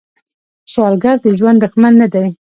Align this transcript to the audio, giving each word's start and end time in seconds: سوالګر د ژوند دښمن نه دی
سوالګر 0.71 1.17
د 1.21 1.27
ژوند 1.37 1.57
دښمن 1.63 1.93
نه 2.01 2.07
دی 2.13 2.27